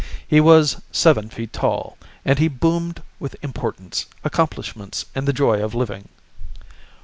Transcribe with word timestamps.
He 0.27 0.41
was 0.41 0.81
seven 0.91 1.29
feet 1.29 1.53
tall, 1.53 1.95
and 2.25 2.39
he 2.39 2.47
boomed 2.47 3.03
with 3.19 3.35
importance, 3.43 4.07
accomplishments, 4.23 5.05
and 5.13 5.27
the 5.27 5.31
joy 5.31 5.61
of 5.63 5.75
living. 5.75 6.09